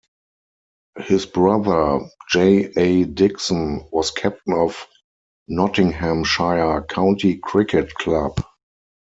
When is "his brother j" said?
0.97-2.71